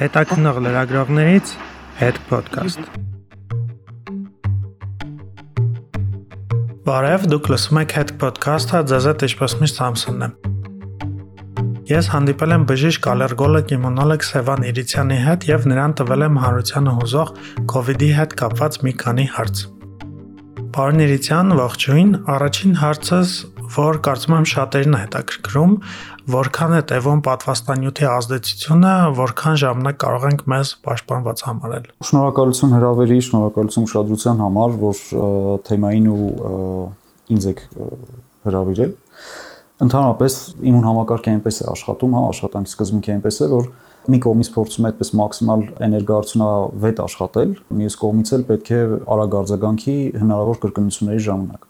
[0.00, 1.50] Հետաքնող լրագրողներից
[1.98, 2.86] հետ podcast։
[6.86, 10.32] Բարև, դուք լսում եք հետ podcast-ը, ձեզ հետ ինչպես միշտ Սամսոնն եմ։
[11.92, 17.34] Ես հանդիպել եմ բժիշկ ալերգոլոգ իմունոլոգ Սևան Իրիցյանի հետ եւ նրան տվել եմ հանրությանը հուզող
[17.74, 19.64] COVID-ի հետ կապված մի քանի հարց։
[20.80, 22.10] Պարոն Իրիցյան, ողջույն։
[22.40, 23.36] Առաջին հարցս
[23.74, 25.74] որ կարծում եմ շատերին է հետաքրքրում,
[26.34, 33.86] որքան է տևում պատվաստանյութի ազդեցությունը, որքան ժամանակ կարող ենք մեզ պաշտպանված համարել։ Շնորհակալություն հրավերի, շնորհակալություն
[33.90, 35.04] ուշադրության համար, որ
[35.70, 36.26] թեմային ու
[37.30, 37.62] ինձ եք
[38.50, 38.92] հրավիրել։
[39.80, 40.34] Ընդհանրապես
[40.70, 43.70] իմուն համակարգը այնպես է աշխատում, հա, աշխատանքի սկզբունքը այնպես է, որ
[44.12, 48.80] մի կողմից փորձում է այդպես մաքսիմալ էներգարությունավետ աշխատել, մյուս կողմից էլ պետք է
[49.16, 51.69] արագ արձագանքի հնարավոր կրկնությունների ժամանակ։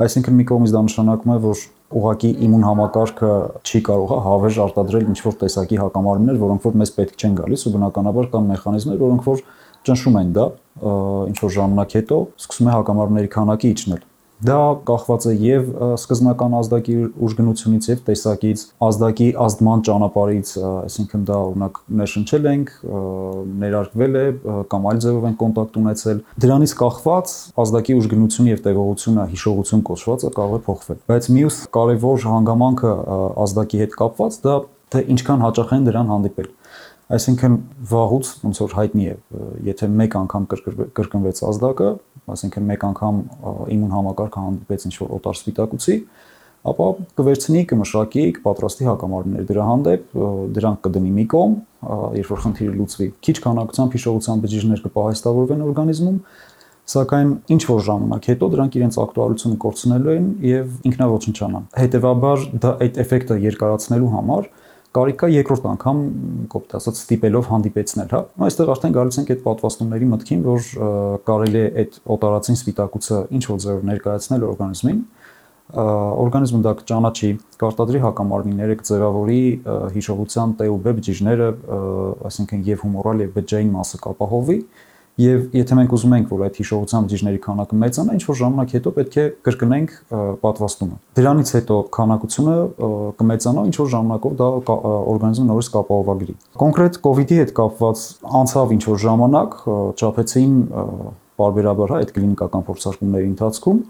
[0.00, 5.18] Այսինքն մի կողմից դա նշանակում է, որ ուղակի իմուն համակարգը չի կարող հավերժ արտադրել ինչ
[5.26, 9.42] որ տեսակի հակամարմիններ, որոնք որ մեզ պետք չեն գալիս ու բնականաբար կան մեխանիզմներ, որոնք որ
[9.88, 10.46] ճնշում են դա
[11.28, 14.02] ինչ որ ժամանակ հետո սկսում է հակամարմինների քանակը իջնել
[14.42, 16.94] Դա կախված է եւ սկզբնական ազդակի
[17.26, 22.72] ուժգնությունից եւ տեսակից, ազդակի ազդման ճանապարհից, այսինքն դա օրինակ ներշնչել ենք,
[23.62, 24.24] ներարկվել է
[24.72, 30.58] կամ այլ ձևով են կոնտակտ ունեցել։ Դրանից կախված ազդակի ուժգնությունը եւ տևողությունը հիշողություն կոչվածը կարող
[30.58, 32.92] է փոխվել։ Բայց մյուս կարևոր հանգամանքը
[33.46, 34.56] ազդակի հետ կապված դա
[34.92, 36.50] թե ինչքան հաճախ են դրան հանդիպել։
[37.12, 37.56] Այսինքն
[37.90, 39.14] վաղուց ոնց որ հայտնի է,
[39.68, 40.44] եթե մեկ անգամ
[40.96, 41.88] կրկնվեց ազդակը,
[42.32, 43.18] այսինքն մեկ անգամ
[43.76, 45.96] իմուն համակարգը հանդիպեց ինչ որ օտար սպիտակուցի,
[46.62, 46.86] ապա
[47.18, 50.12] կվերցնի, կմշակի, կպատրաստի հակամարմիններ դրա հանդեպ,
[50.58, 51.56] դրանք կդնի մի կողմ,
[52.22, 56.20] երբ որ խնդիրը լուծվի։ Քիչ քանակությամբ հիշողության բջիջներ կպահեստավորվեն օրգանիզմում,
[56.92, 62.98] սակայն ինչ որ ժամանակ հետո դրանք իրենց ակտուալությունը կորցնելու են եւ ինքնավոչնչանան։ Հետևաբար դա այդ
[63.02, 64.48] էֆեկտը երկարացնելու համար
[64.92, 66.00] կարիքա երկրորդ անգամ
[66.52, 70.66] կոպտ ասած ստիպելով հանդիպեցնել, հա։ Այստեղ արդեն գալիս ենք այդ պատվաստումների մտքին, որ
[71.28, 75.00] կարելի է այդ օտարացին սպիտակուցը ինչ որ ձևով ներկայացնել օրգանիզմին,
[75.72, 77.30] օրգանիզմը դա կճանաչի,
[77.62, 79.42] կարտադրի հակամարմինները, կձևավորի
[79.96, 81.46] հիշողության T ու B բջիջները,
[82.28, 84.58] այսինքն եւ հումորալ եւ բջջային մասը կապահովի,
[85.20, 88.92] Եվ եթե մենք ուզում ենք, որ այդ հիշողության բջիջների քանակը մեծանա, ինչ որ ժամանակ հետո
[88.96, 89.90] պետք է կրկնենք
[90.40, 92.54] պատվաստումը։ Դրանից հետո քանակությունը
[93.20, 94.48] կմեծանա, ինչ որ ժամանակով դա
[95.12, 98.06] օրգանիզմը նորից կապահովագրի։ Կոնկրետ COVID-ի հետ կապված
[98.40, 99.58] անցավ ինչ որ ժամանակ,
[100.00, 100.56] ճապեցին
[101.42, 103.84] բարբերաբար հա այդ կլինիկական փորձարկումների ընթացքում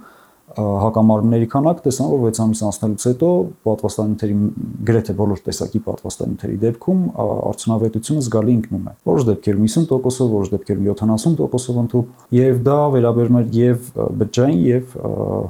[0.56, 3.28] հակամարմինների քանակ տեսան, որ 6 ամիս անցնելուց հետո
[3.66, 4.36] պատվաստանյութերի
[4.88, 11.80] գրեթե բոլոր տեսակի պատվաստանյութերի դեպքում արդյունավետությունը զգալի ընկնում է։ Որոշ դեպքերում 50%-ով, որոշ դեպքերում 70%-ով
[11.82, 13.88] ընդհանուր, եւ դա վերաբերում է եւ
[14.22, 14.96] բջջային եւ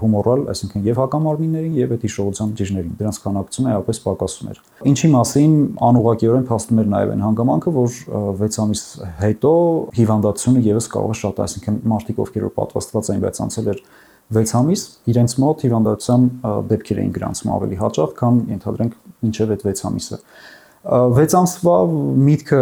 [0.03, 5.53] հումորալ, այսինքն եւ հակամարմիններին եւ այդ հիշողության բջիջներին։ Դրանց քանակությունը այլապես պակասում էր։ Ինչի մասին
[5.89, 7.99] անուղակիորեն փաստում էր նաեւ այն հանգամանքը, որ
[8.43, 8.83] 6 ամիս
[9.23, 9.53] հետո
[9.99, 13.85] հիվանդացությունը եւս կարող է շատ, այսինքն մարդիկ ովքեր որ պատվաստված էին, բայց անցել էր
[14.33, 16.27] 6 ամիս իրենց մոտ հիվանդության
[16.73, 20.19] դեպքեր էին գրանցում ավելի հաճախ, քան ենթադրենք մինչև այդ 6 ամիսը։
[20.83, 21.75] 6 ամսվա
[22.27, 22.61] միտքը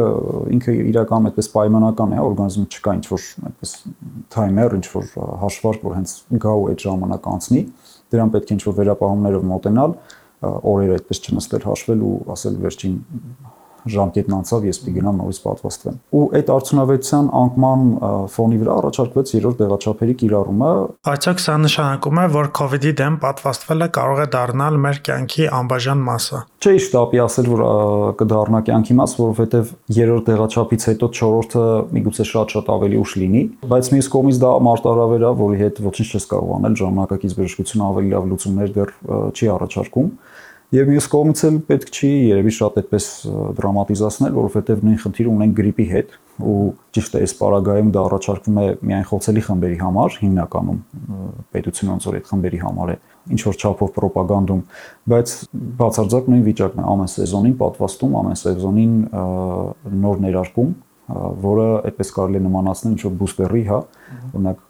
[0.57, 3.71] ինքը իրականում այդպես պայմանական է, օրգանիզմը չկա ինչ որ այդպես
[4.35, 5.07] թայմեր, ինչ որ
[5.41, 6.13] հաշվարկ, որ հենց
[6.45, 7.63] գա ու այդ ժամանակ անցնի,
[8.13, 9.97] դրան պետք է ինչ որ վերապահումներով մոտենալ,
[10.41, 13.01] օրերը այդպես չնստել հաշվել ու ասել վերջին
[13.91, 17.85] ժամկետն անցավ, ես պիտի գնամ նորից պատվաստվեմ։ Ու այդ արդյունավետության անկման
[18.35, 20.71] ֆոնի վրա առաջարկվեց երրորդ դեղաչափերի կիրառումը։
[21.11, 26.41] Այսինքն սա նշանակում է, որ COVID-ի դեմ պատվաստվելը կարող է դառնալ մեր կյանքի անբաժան մասը։
[26.61, 27.63] Չէ, իշտապի ասել, որ
[28.21, 31.65] կդառնա կյանքի մաս, որովհետև երրորդ դեղաչափից հետո չորրորդը
[31.97, 36.29] միգուցե շատ-շատ ավելի ուշ լինի, բայց մյուս կողմից դա մարտարավեր է, որի հետ ոչինչ չես
[36.31, 38.93] կարող անել, ժամանակակից բժշկությունը ավելի լավ լուծումներ դեռ
[39.31, 40.13] չի առաջարկում։
[40.71, 43.07] Եվ մյուս կողմից էլ պետք չի երևի շատ այդպես
[43.59, 46.13] դրամատիզացնել, որովհետև նույն խնդիրը ունեն գրիպի հետ
[46.47, 46.59] ու
[46.95, 50.79] ճիշտ է, այս պարագայում դա առաջարկվում է միայն խոցելի խմբերի համար, հիմնականում
[51.57, 52.97] պետությունը ոնց որ այդ խմբերի համար է
[53.35, 54.63] ինչ որ չափով ռոպագանդում,
[55.11, 55.35] բայց
[55.81, 58.95] բացարձակ նույն վիճակն է ամեն սեզոնին պատվաստում, ամեն սեզոնին
[60.07, 60.71] նոր ներարկում
[61.11, 63.79] որը այդպես կարելի է նմանացնել ինչ որ բուստերի, հա,
[64.31, 64.61] օրինակ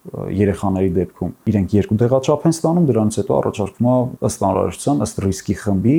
[0.41, 3.97] երեխաների դեպքում իրենք երկու դեղաչափ են ստանում, դրանից հետո առաջարկվում է
[4.31, 5.99] ըստ անհրաժեշտության, ըստ ռիսկի խմբի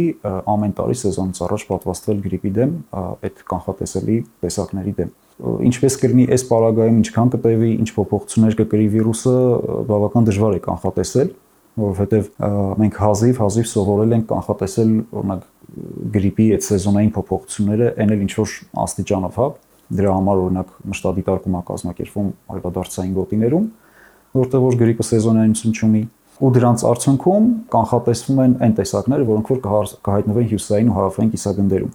[0.56, 6.98] ամեն տարի սեզոնից առաջ պատվաստվել գրիպի դեմ այդ կանխատեսելի տեսակների դեմ ինչպես կլինի այս պարագայում
[7.02, 9.38] ինչքան կտևի, ինչ փոփոխություններ կկրի վիրուսը,
[9.90, 11.32] բավական դժվար է կանխատեսել,
[11.82, 12.30] որովհետև
[12.82, 15.44] մենք հազիվ հազիվ սովորել ենք կանխատեսել օրինակ
[16.12, 18.56] գրիպի այդ սեզոնային փոփոխությունները, այն էլ ինչ որ
[18.86, 19.48] աստիճանով, հա,
[19.92, 23.66] Դրա համար օրինակ մշտադիտարկում է կազմակերպվում արևադարձային գոտիներում,
[24.42, 26.04] որտեղ որ գրիպը սեզոնայնություն չունի
[26.42, 29.60] ու դրանց արդյունքում կանխատեսվում են այն տեսակները, որոնք որ
[30.08, 31.92] կհայտնվեն հյուսային ու հարավային կիսագնդերում։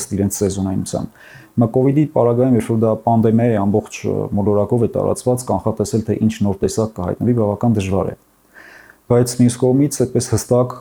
[0.00, 1.10] ըստ իրենց սեզոնայնության։
[1.50, 3.98] Հիմա կ ូវ իդի պարագայում, երբ որ դա պանդեմիա է ամբողջ
[4.38, 8.16] մոլորակով է տարածված, կանխատեսել թե ինչ նոր տեսակ կհայտնվի, բավական դժվար է
[9.10, 10.74] բայց մյուս կողմից այդպես հստակ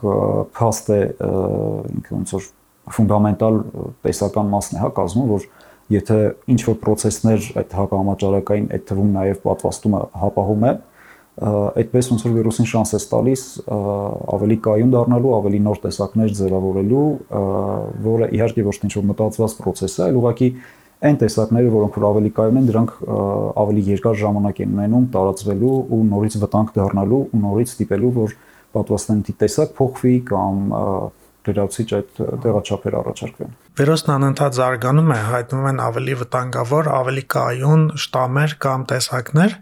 [0.53, 0.99] փաստ է
[1.97, 2.43] ինքը ոնց որ
[2.93, 3.57] ֆունդամենտալ
[4.05, 5.47] տեսական մասն է հա կազմում, որ
[5.89, 6.17] եթե
[6.53, 10.73] ինչ որ process-ներ այդ հակահամաճարակային այդ թվում նաև պատվաստումը հապահում է,
[11.39, 13.43] այդպես ոնց որ վիրուսին շանս է տալիս
[14.35, 17.05] ավելի կայուն դառնալու, ավելի նոր տեսակներ ձևավորելու,
[18.09, 20.49] որը իհարկե ոչ թե ինչ որ մտածված process է, այլ ուղղակի
[20.99, 22.91] այն տեսակները, որոնք որ ավելի կայուն են, դրանք
[23.63, 28.35] ավելի երկար ժամանակ են ունենում տարածվելու ու նորից վտանգ դառնալու ու նորից ստիպելու, որ
[28.75, 30.59] պատվաստանյութի տեսակ փոխվի կամ
[31.47, 38.55] լրացիչ այդ տեղաչափեր առաջարկվեն։ Վիրուսն անընդհատ զարգանում է, հայտնվում են ավելի վտանգավոր, ավելի կայուն շտամեր
[38.65, 39.55] կամ տեսակներ։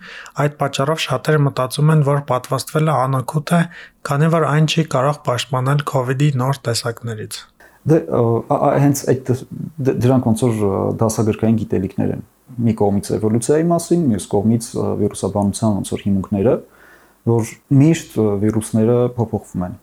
[0.44, 3.62] Այդ պատճառով շատերը մտածում են, որ պատվաստվելը անօգուտ է,
[4.10, 7.42] քանի որ այն չի կարող պաշտպանել COVID-ի նոր տեսակներից։
[7.88, 7.98] Դե
[8.84, 9.30] հենց այդ
[9.88, 10.58] դրանք ոնց որ
[11.02, 12.24] դասագրքային գիտելիքներ են։
[12.68, 14.68] Մի կողմից էվոլյուցիայի մասին, մյուս կողմից
[15.02, 16.54] վիրուսաբանության ոնց որ հիմունքները,
[17.28, 17.52] որ
[17.82, 19.76] միշտ վիրուսները փոփոխվում են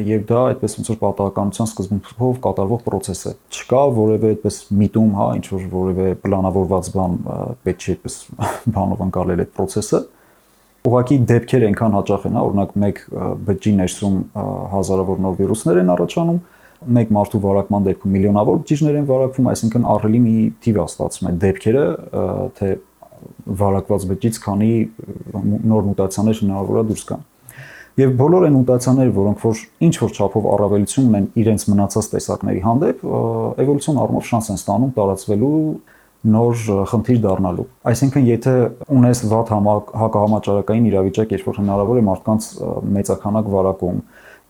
[0.00, 5.26] եւ դա այդպես ոնց որ պատահականության սկզբունքով կատարվող process է։ Չկա որևէ այդպես միտում, հա,
[5.36, 7.18] ինչ որ որևէ պլանավորված բան
[7.66, 8.16] պետք չի այդպես
[8.76, 10.00] բանով անցալել այդ process-ը։
[10.82, 13.02] Ուղղակի դեպքեր այնքան հաճախ են, հա, օրինակ մեկ
[13.52, 14.16] բջջի ներսում
[14.72, 16.40] հազարավոր նոր վիրուսներ են առաջանում,
[16.82, 20.34] մեկ մարդու վարակման դեպքում միլիոնավոր բջիջներ են վարակվում, այսինքն ահռելի մի
[20.64, 21.84] թիվ է ստացվում այդ դեպքերը,
[22.58, 22.70] թե
[23.62, 24.72] վարակված բջջից քանի
[25.70, 27.22] նոր մուտացիաներ հնարավոր է դուրս գան
[28.00, 33.02] եւ բոլոր այն մուտացիաները, որոնք որ ինչ որ չափով առավելություն ունեն իրենց մնացած տեսակների հանդեպ,
[33.62, 35.58] էվոլյուցիոն առումով շանս են ստանում տարածվելու
[36.32, 38.52] նոր խնդիր դառնալու։ Այսինքն, եթե
[38.94, 42.46] ունես վատ հակահամաճարակային իրավիճակ, երբ որ հնարավոր է մարդկանց
[42.96, 43.98] մեծականակ վարակում,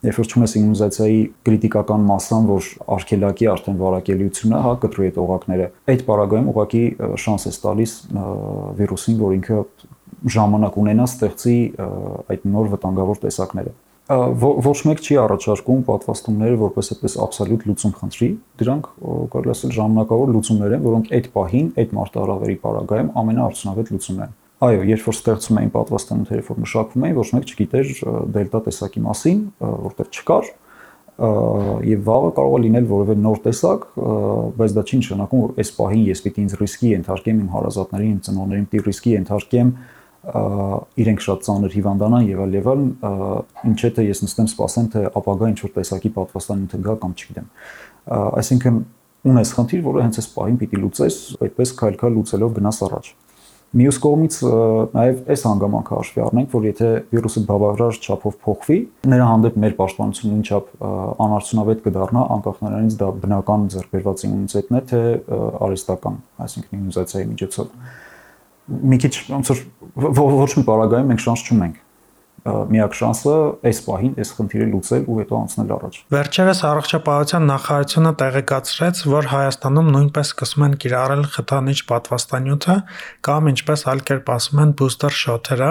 [0.03, 6.49] երբ որ չունես իմունիզացիայի քրիտիկական մասան, որ արկելակի արդեն վարակելիությունը, հա, կտրուի տողակները, այդ պարագայում
[6.53, 6.85] ուղղակի
[7.23, 7.93] շանս է տալիս
[8.83, 9.61] վիրուսին, որ ինքը
[10.37, 11.57] ժամանակ ունենա ստեղծի
[12.33, 13.73] այդ նոր վտանգավոր տեսակները
[14.11, 18.29] ոչ մեկ չի առաջարկում պատվաստումները որպես այդպես աբսոլյուտ լուծում խնդրի,
[18.63, 18.89] դրանք
[19.33, 24.83] կարելի ասել ժամանակավոր լուծումներ են, որոնք այդ պահին, այդ մարտահրավերի պարագայում ամենաարդյունավետ լուծումն են։ Այո,
[24.91, 27.89] երբ որ ստեղծում էին պատվաստանյութերը, որ մշակվում էին, ոչ մեկ չգիտեր
[28.37, 30.51] դելտա տեսակի մասին, որտեղ չկար,
[31.23, 33.83] եւ վաղը կարող է լինել որևէ նոր տեսակ,
[34.59, 38.23] բայց դա չի նշանակում, որ այս պահին ես պիտի ինձ ռիսկի ենթարկեմ իմ հարազատներին, իմ
[38.27, 39.75] ծնողներին, պիտի ռիսկի ենթարկեմ
[40.23, 42.83] իրենք շատ ծանր հիվանդանան եւ այլ եւ այլ,
[43.73, 47.49] ինչ է թե ես նստեմ սպասեմ թե ապագա ինչ որ տեսակի պատվաստանյութ գա կամ չգիտեմ։
[48.43, 48.79] Այսինքն
[49.33, 53.11] ունես խնդիր, որը հենց այս պահին պիտի լուծես, այդպես քայլ-քայլ լուծելով գնաս առաջ։
[53.73, 54.35] Մյուս կողմից
[54.93, 58.77] նաև այս հանգամանքը հաշվի առնենք, որ եթե վիրուսը բավարար չափով փոխվի,
[59.09, 60.75] նրա հանդեպ մեր պաշտպանությունը ինչ չափ
[61.25, 65.01] անարդյունավետ կդառնա, անկախ նրանից դա բնական ձեռբերված իմունիտետն է, թե
[65.73, 67.73] արհեստական, այսինքն իմունիզացիայի միջոցով
[68.69, 71.81] մի քիչ ոնց որ ոչ մի պարագայում մենք շանս չունենք
[72.43, 73.33] միակ շանսը
[73.71, 79.93] այս պահին այս խնդիրը լուծել ու հետո անցնել առաջ։ Վերջերս առողջապահության նախարարությունը տեղեկացրեց, որ Հայաստանում
[79.95, 82.77] նույնպես սկսում են կիրառել խթանիչ պատվաստանյութը
[83.31, 85.71] կամ ինչպես այլ կերպ ասում են booster shot-երը,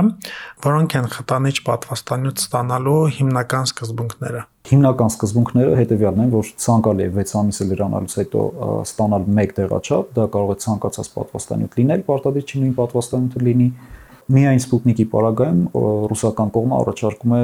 [0.71, 7.31] որոնք են խթանիչ պատվաստանյութ ստանալու հիմնական սկզբունքները։ Հիմնական սկզբունքները հետեւյալն են, որ ցանկալի է 6
[7.39, 8.43] ամիսը լրանալուց հետո
[8.85, 13.67] ստանալ մեկ տեղաչափ, դա կարող է ցանկացած պատվաստանյութ լինել, պարտադիր չի նույն պատվաստանյութը լինի,
[14.31, 15.61] Միայն Sputnik-ի պարագայում
[16.11, 17.41] ռուսական կողմը առաջարկում է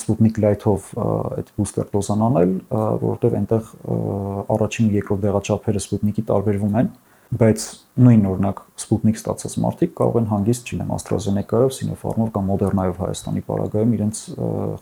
[0.00, 3.72] Sputnik Light-ով այդ բուստեր դոզան անել, որովհետև այնտեղ
[4.54, 6.90] առաջին ու երկրորդ դեղաչափերը Sputnik-ի տարբերվում են
[7.30, 7.64] բայց
[8.00, 13.92] նույն օրինակ Sputnik ստացած մարդիկ կարող են հանգիստ, չնեմ, AstraZeneca-ով, Sinopharm-ով կամ Moderna-ով Հայաստանի պարագայում
[13.96, 14.22] իրենց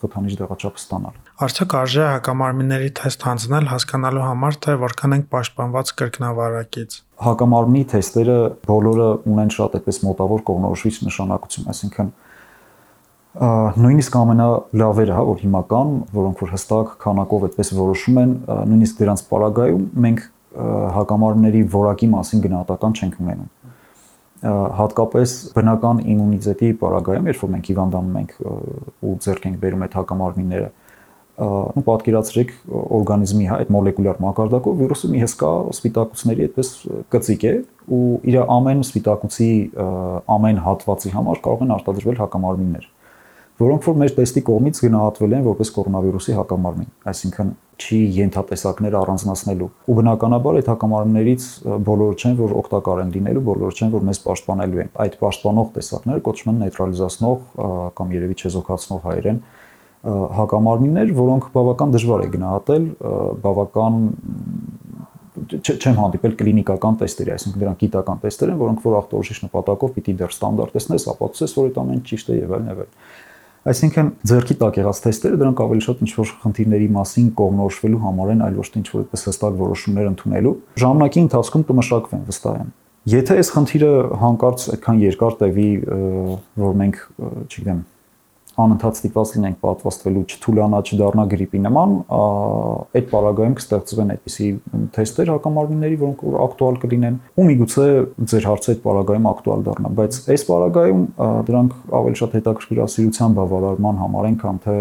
[0.00, 6.96] խթանիչ դեղաչափը ստանալ։ Արդյոք արժե հակամարմինների թեստ հանձնել հասկանալու համար, թե որքան ենք պաշտպանված կրկնավարակից։
[7.28, 8.38] Հակամարմինի թեստերը
[8.68, 12.16] բոլորը ունեն շատ այդպես մոտավոր կողմնորոշիչ նշանակություն, այսինքն
[13.38, 18.32] նույնիսկ ամենալավերը, հա, որ հիմական, որոնք որ հստակ քանակով այդպես որոշում են,
[18.72, 20.24] նույնիսկ դրանց պարագայում մենք
[20.98, 23.48] հակամարմինների որակի մասին գնահատական չենք ունենում
[24.38, 28.34] հատկապես բնական իմունիտետի պարագայում, երբ որ մենք հիվանդանում ենք
[29.08, 30.68] ու ձեռք ենք բերում այդ հակամարմինները,
[31.38, 32.52] ու պատկերացրեք
[32.98, 36.70] օրգանիզմի հա այդ մոլեկուլյար մակարդակով վիրուսը մի հսկա սպիտակուցների այդպես
[37.14, 37.52] կծիկ է
[37.94, 38.00] ու
[38.30, 39.50] իր ամեն սպիտակուցի
[40.38, 42.88] ամեն հատվածի համար կարող են արտադրվել հակամարմիններ
[43.58, 47.48] որոնք որ մեր տեստի կողմից գնահատվել են որպես կորոնավիրուսի հակամարմին, այսինքն
[47.78, 51.44] չի ենթատեսակներ առանձնացնելու։ Ու բնականաբար այդ հակամարմիններից
[51.88, 56.24] բոլորը չեն, որ օգտակար են լինելու, բոլորը չեն, որ մեզ պաշտպանելու են։ Այդ պաշտպանող տեսակները
[56.28, 57.38] կոչվում են նեյտրալիզացնող
[57.98, 59.40] կամ երևի չեզոքացնող հայերեն
[60.38, 62.84] հակամարմիններ, որոնք բավական դժվար է գնահատել,
[63.42, 63.96] բավական
[65.38, 70.34] չեմ հանդիպել կլինիկական տեստերի, այսինքն դրանք գիտական տեստեր են, որոնք որ ախտորոշիչ նպատակով պիտի դեռ
[70.34, 72.96] ստանդարտեսնես, ապացուցես, որ այդ ամեն ճիշտ է եւ այլն եւ այլն։
[73.68, 78.56] Այսինքն ձերքի տակ եղած թեստերը դրանք ավելի շատ ինչ-որ խնդիրների մասին կողմնորոշվելու համար են, այլ
[78.58, 82.70] ոչ թե ինչ-որ այդպես հստակ որոշումներ ընդունելու։ Ժամանակի ընթացքում կմշակվեն վստահ եմ։
[83.08, 83.92] Եթե այս խնդիրը
[84.24, 85.68] հանկարծ այդքան երկար տևի,
[86.64, 86.98] որ մենք,
[87.48, 87.84] չգիտեմ,
[88.64, 91.94] անընդհատ ստիպված լինենք պատվաստվելու չթուլանա, չդառնա գրիպի նման,
[92.98, 94.48] այդ պարագայում կստեղծվեն այդպիսի
[94.98, 97.88] թեստեր հակամարմինների, որոնք որ ակտուալ կլինեն, ու միգուցե
[98.32, 101.02] ձեր հարցը այդ պարագայում ակտուալ դառնա, բայց այս պարագայում
[101.48, 104.78] դրանք ավելի շատ հետաքրքրասիրության բավարարման համար են, քան թե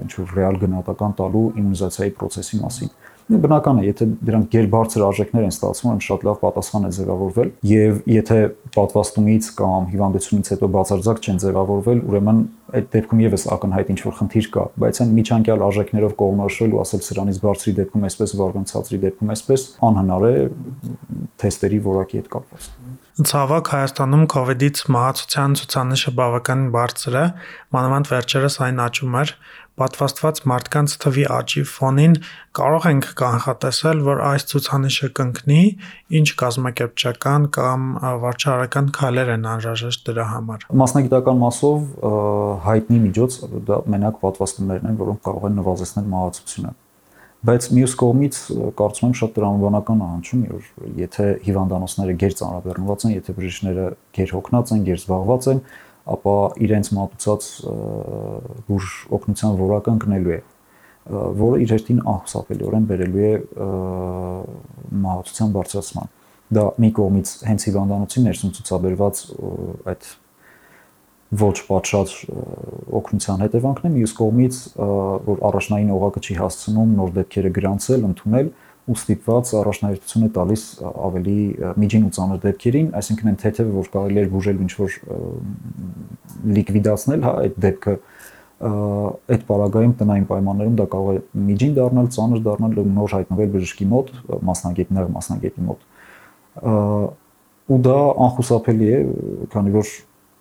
[0.00, 2.94] ինչ որ ռեալ գնահատական տալու իմունիզացիայի process-ի մասին
[3.30, 8.00] բնական է, եթե դրանք գերբարձր արժեքներ են ստացվում, այն շատ լավ պատասխան է ձևավորվել, եւ
[8.10, 8.38] եթե
[8.74, 12.40] պատվաստումից կամ հիվանդությունից հետո բացարձակ չեն ձևավորվել, ուրեմն
[12.78, 17.02] այդ դեպքում եւս ակնհայտ ինչ որ խնդիր կա, բայց այն միջանկյալ արժեքներով կողմնորոշվել ու ասել
[17.06, 20.34] սրանից բարձրի դեպքում այսպես վարվում, ցածրի դեպքում այսպես անհնար է
[21.40, 22.68] թեստերի որակի հետ կապված։
[23.20, 27.24] Ցավոք Հայաստանում իդից մահացության ցուցանիշը բավականին բարձր է,
[27.76, 29.32] մանավանդ վերջերս այն աճում էր,
[29.80, 32.16] պատվաստված մարդկանց թվի աճի ֆոնին
[32.58, 35.62] կարող ենք կանխատեսել, որ այս ցուցանիշը կընկնի,
[36.20, 37.88] ինչ կազմակերպչական կամ
[38.26, 41.88] վարչարական քայլեր են անհրաժեշտ դրա համար։ Մասնագիտական մասով
[42.68, 46.76] հայտնի միջոց դա մենակ պատվաստումներն են, որոնք կարող են նվազեցնել մահացությունը
[47.40, 48.38] բայց մյուս կողմից
[48.76, 50.66] կարծում եմ շատ տրամաբանական ահանջում է որ
[51.00, 53.86] եթե հիվանդանոցները գեր ծանրաբեռնված են, եթե բժիշկները
[54.18, 55.62] գեր հոգնած են, գեր զբաղված են,
[56.14, 57.50] ապա իրենց մատուցած
[58.70, 60.40] բուժ օգնության որակը ընկնելու է
[61.40, 63.34] որը իր հերթին ահսապելիորեն բերելու է
[65.04, 66.10] մահացության բարձրացման
[66.50, 69.22] դա մի կողմից հենց հիվանդանոցի ներսում ցուցաբերված
[69.90, 70.10] այդ
[71.40, 72.12] ոչ պատշաճ
[73.00, 74.56] օգնության հետևանքն է մյուս կողմից
[75.28, 78.48] որ առաջնային օղակը չի հասցնում նոր դեպքերը գրանցել, ընդունել
[78.90, 81.36] ու ստիպված առաջնահերթություն է տալիս ավելի
[81.82, 84.96] միջին ու ծանր դեպքերին, այսինքն այն թեթևը, որ կարելի է բուժել ինչ որ
[86.58, 87.94] լիկվիդացնել, հա, այդ դեպքը
[88.60, 93.86] այդ պարագայում տնային պայմաններում դա կարող է միջին դառնալ, ծանր դառնալ ու նոր հայտնվել բժշկի
[93.88, 94.10] մոտ,
[94.50, 95.86] մասնագետ նեղ մասնագետի մոտ։
[97.70, 99.00] ու դա անխուսափելի է,
[99.54, 99.94] քանի որ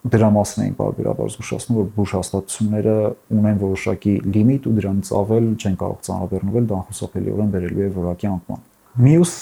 [0.08, 2.96] դրա մասին էին բարբերաբար զգուշացնում, որ բուժ հաստատությունները
[3.36, 8.64] ունեն որոշակի լիմիտ ու դրանից ավել չեն կարող ծանրաբեռնվել, դա անխուսափելիորեն վերելու է որակի անկման։
[9.00, 9.34] Մյուս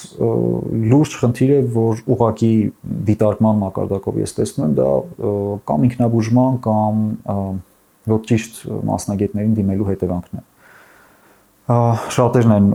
[0.91, 2.51] լուրջ խնդիրը, որ ուղակի
[3.07, 4.89] դիտարկման մակարդակով ես տեսնում եմ, դա
[5.69, 6.99] կամ ինքնաբուժման կամ
[8.11, 8.59] ոչ ճիշտ
[8.91, 10.45] մասնագետներին դիմելու հետևանքն է
[12.17, 12.67] շատերն են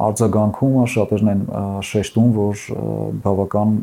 [0.00, 1.40] արձագանքում, շատերն են
[1.86, 2.60] շեշտում, որ
[3.24, 3.80] բավական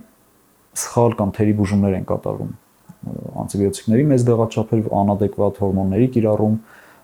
[0.77, 2.53] սխալ կամ թերի բուժումներ են կատարվում
[3.43, 6.57] անտիբիոտիկների մեծ դեղաչափեր, անադեկվատ հորմոնների կիրառում,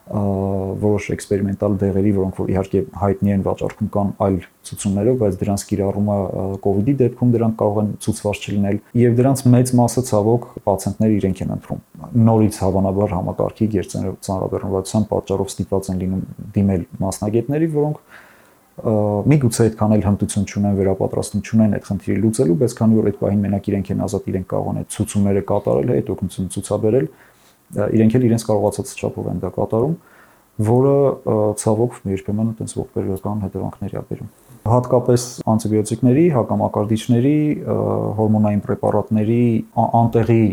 [0.04, 6.18] որոշ էքսպերիմենտալ դեղերի, որոնք որ իհարկե հայտնի են վաճառքում կան այլ ցուցումներով, բայց դրանց կիրառումը
[6.84, 11.56] իդի դեպքում դրանք կարող են ցուցված չլինել եւ դրանց մեծ մասը ցավոք պացիենտները իրենք են
[11.56, 11.82] ընտրում։
[12.28, 16.28] Նորից հավանաբար համակարգի գերծանրաբեռնվածության պատճառով ստիպված են լինում
[16.60, 18.04] դիմել մասնագետների, որոնք
[18.74, 23.44] միգուցե այդքան էլ հմտություն չունեն, վերապատրաստում չունեն այդ խնդիրը լուծելու, բայց քանի որ այդ պահին
[23.44, 27.08] մենակ իրենք են ազատ, իրենք կարող են այդ ցուցումները կատարել, այդ օգնությունը ցուցաբերել,
[27.94, 29.96] իրենք էլ իրենց կարողացած չափով են դա կատարում,
[30.74, 30.98] որը
[31.64, 37.38] ցավոք երբեմն այտենց ողբերգական հետևանքների ա բերում հատկապես անտիբիոտիկների, հակամակարդիչների,
[38.16, 39.40] հորմոնային պրեպարատների
[39.84, 40.46] անտեղի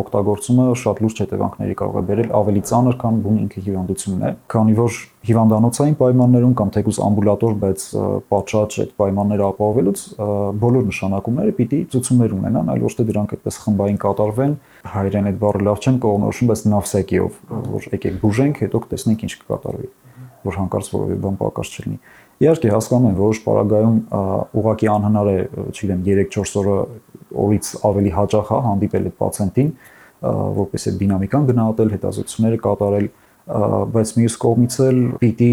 [0.00, 4.76] օգտագործումը շատ լուրջ հետևանքների կարող է բերել ավելի ծանր, քան բուն ինքը հիվանդությունն է, քանի
[4.78, 4.98] որ
[5.30, 7.86] հիվանդանոցային պայմաններում կամ թեկուզ ամբուլատոր, բայց
[8.30, 10.04] պատշաճ այդ պայմանները ապահովելուց
[10.62, 14.54] բոլոր նշանակումները պիտի ծուցումներ ունենան, այլ ոչ թե դրանք այդպես խմբային կատարվեն,
[14.94, 19.90] հայերեն այդ բառը լավ չեմ կողմնորոշում, բայց նավսեկիով, որ եկեք բուժենք, հետո կտեսնենք ինչ կկատարվի,
[20.40, 21.98] որ հանկարծ որևէ բան պակաս չլինի։
[22.40, 23.96] Իհարկե հասկանում եմ, որոշ պարագայում
[24.60, 25.34] ուղակի անհնար է,
[25.70, 26.76] չգիտեմ, 3-4 օրը
[27.44, 29.68] օրից ավելի հաճախ է հանդիպել այդ պացիենտին,
[30.60, 33.10] որպես այդ դինամիկան գնահատել, հետազոտությունները կատարել,
[33.96, 35.52] բայց մյուս կողմից էլ պիտի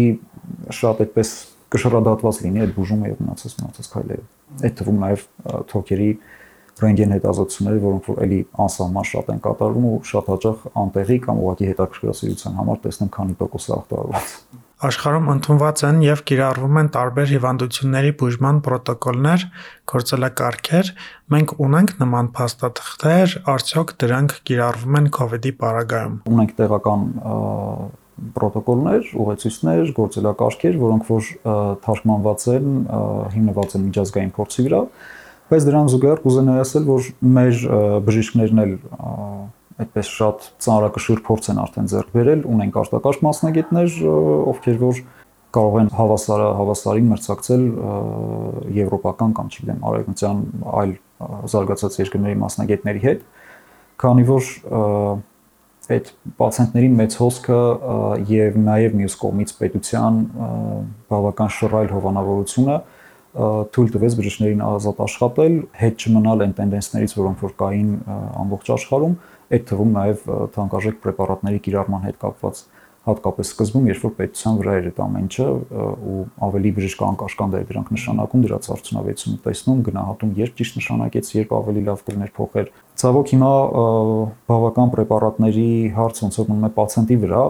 [0.78, 1.32] շատ այդպես
[1.76, 4.24] կշռադատված լինի այդ բուժումը եւ մնացած մնացած քայլերը։
[4.64, 5.24] Այդ թվում նաեւ
[5.72, 6.10] թոքերի
[6.78, 11.68] ռենտգեն հետազոտությունները, որոնք որ էլի անսահման շատ են կատարվում ու շատ հաճախ անտեղի կամ ուղղակի
[11.72, 14.34] հետաքրքրասիրության համար տեսնեմ քանի տոկոս է ախտարված։
[14.78, 19.46] Աշխարհում ընդունված են եւ կիրառվում են տարբեր հիվանդությունների բուժման պրոտոկոլներ,
[19.90, 20.90] գործելակարգեր։
[21.34, 27.02] Մենք ունենք նման փաստաթղթեր, արդյոք դրանք կիրառվում են COVID-ի պարագայում։ Ունենք տեղական
[28.38, 31.28] պրոտոկոլներ, ուղեցույցներ, գործելակարգեր, որոնք որ
[31.82, 32.72] թարգմանված են,
[33.34, 34.80] հիմնված են միջազգային փորձի վրա,
[35.48, 37.62] բայց դրան զուգահեռ կուզենայի ասել, որ մեր
[38.08, 38.74] բժիշկներն էլ
[39.78, 43.96] այդպես շատ ծանրակշիռ փորձ են արդեն ձեռք բերել, ունենք արտակարգ մասնագետներ,
[44.52, 45.00] ովքեր որ
[45.58, 47.62] կարող են հավասարը հավասարին մրցակցել
[48.78, 50.42] եվրոպական կամ չգիտեմ արևմտյան
[50.82, 50.92] այլ
[51.54, 53.22] զարգացած երկրների մասնագետների հետ,
[54.02, 54.50] քանի որ
[55.88, 57.58] այդ պացիենտների մեծ հոսքը
[58.28, 60.18] եւ նաեւ մյուս կողմից պետության
[61.08, 62.76] բավական շռայլ հովանավորությունը
[63.38, 67.90] թույլ տվեց բժիշկներին ազատ աշխատել, հետ չմնալ այն տենդենսներից, որոնք որ կային
[68.42, 69.16] ամբողջ աշխարհում,
[69.48, 70.26] այդ թվում նաեւ
[70.56, 72.66] թանկարժեք պրեպարատների կիրառման հետ կապված
[73.08, 75.44] հատկապես սկզբում, երբ որ պետության վրա էր այդ ամեն ինչը
[76.12, 81.54] ու ավելի բժիշկ անկաշկանդ էր դրանք նշանակում, դրանց արդյունավետությունը տեսնում, գնահատում, երբ ճիշտ նշանակեց, երբ
[81.58, 83.52] ավելի լավ կլներ փոխել։ Ցավոք հիմա
[84.50, 87.42] բավական պրեպարատների հարց ոնց որ մնում է պացիենտի վրա,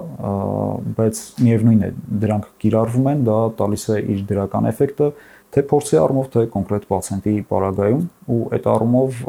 [0.99, 1.91] բայց միևնույն է,
[2.29, 5.11] դրանք կիրառվում են, դա տալիս է իր դրական էֆեկտը,
[5.49, 8.03] թե փորձի առումով, թե կոնկրետ պացիենտի պարագայում
[8.35, 9.21] ու այդ առումով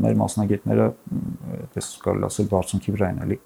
[0.00, 0.86] մեր մասնագետները,
[1.70, 3.40] այդպես կարելի ասել, բարձունքի վրա են էլի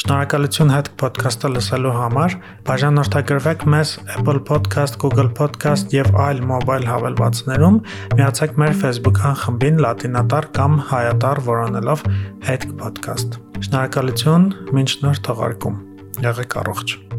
[0.00, 2.32] Շնորհակալություն հետ podcast-ը լսելու համար։
[2.66, 7.76] Բաժանորդագրվեք մեզ Apple Podcast, Google Podcast եւ այլ մոբայլ հավելվածներում։
[8.18, 12.02] Միացեք մեր Facebook-յան խմբին լատինատար կամ հայատար որոնելով
[12.48, 15.80] Head Podcast։ Շնորհակալություն, մինչ նոր թողարկում։
[16.26, 17.09] Եղեք առողջ։